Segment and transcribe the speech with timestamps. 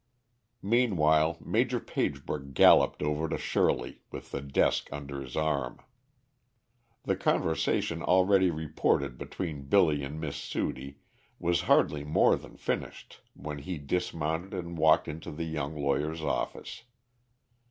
[0.63, 5.77] Meanwhile Major Pagebrook galloped over to Shirley, with the desk under his arm.
[7.03, 10.97] The conversation already reported between Billy and Miss Sudie,
[11.37, 16.81] was hardly more than finished when he dismounted and walked into the young lawyer's office.